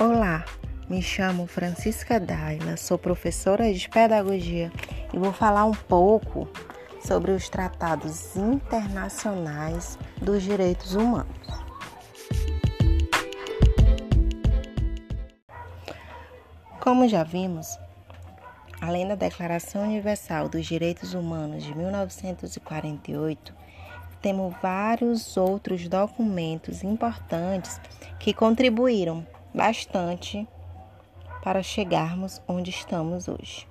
[0.00, 0.46] Olá,
[0.88, 4.72] me chamo Francisca Daila, sou professora de pedagogia
[5.12, 6.48] e vou falar um pouco
[7.06, 11.46] sobre os tratados internacionais dos direitos humanos.
[16.80, 17.78] Como já vimos,
[18.80, 23.54] além da Declaração Universal dos Direitos Humanos de 1948,
[24.22, 27.78] temos vários outros documentos importantes
[28.18, 30.48] que contribuíram bastante
[31.42, 33.66] para chegarmos onde estamos hoje.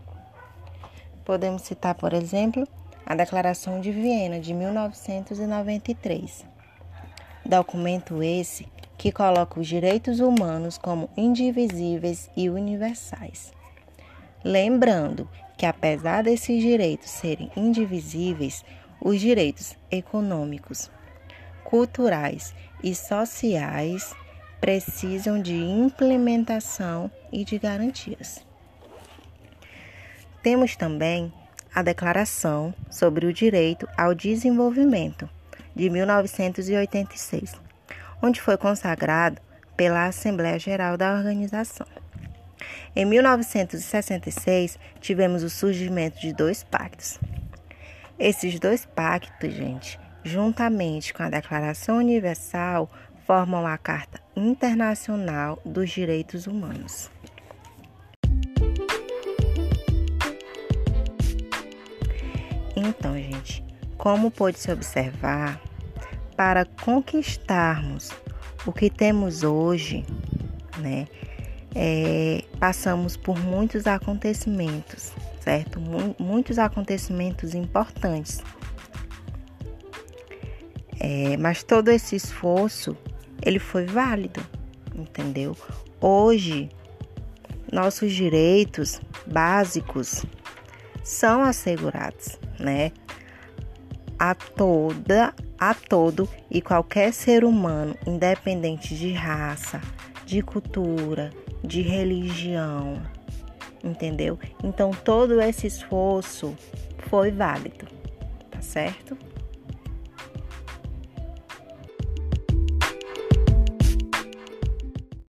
[1.25, 2.67] Podemos citar, por exemplo,
[3.05, 6.45] a Declaração de Viena de 1993.
[7.45, 8.67] Documento esse
[8.97, 13.51] que coloca os direitos humanos como indivisíveis e universais.
[14.43, 18.63] Lembrando que, apesar desses direitos serem indivisíveis,
[18.99, 20.91] os direitos econômicos,
[21.63, 24.15] culturais e sociais
[24.61, 28.45] precisam de implementação e de garantias.
[30.43, 31.33] Temos também
[31.73, 35.27] a Declaração sobre o Direito ao Desenvolvimento,
[35.75, 37.55] de 1986,
[38.21, 39.41] onde foi consagrado
[39.75, 41.87] pela Assembleia Geral da organização.
[42.95, 47.19] Em 1966, tivemos o surgimento de dois pactos.
[48.19, 52.91] Esses dois pactos, gente, juntamente com a Declaração Universal,
[53.31, 57.09] formam a Carta Internacional dos Direitos Humanos.
[62.75, 63.63] Então, gente,
[63.97, 65.61] como pôde se observar,
[66.35, 68.11] para conquistarmos
[68.65, 70.05] o que temos hoje,
[70.79, 71.07] né,
[71.73, 75.79] é, passamos por muitos acontecimentos, certo?
[76.19, 78.41] Muitos acontecimentos importantes.
[80.99, 82.95] É, mas todo esse esforço
[83.41, 84.41] ele foi válido,
[84.95, 85.55] entendeu?
[85.99, 86.69] Hoje
[87.71, 90.25] nossos direitos básicos
[91.03, 92.91] são assegurados, né?
[94.19, 99.79] A toda a todo e qualquer ser humano, independente de raça,
[100.25, 101.29] de cultura,
[101.63, 102.99] de religião,
[103.83, 104.39] entendeu?
[104.63, 106.55] Então todo esse esforço
[107.09, 107.85] foi válido,
[108.49, 109.15] tá certo?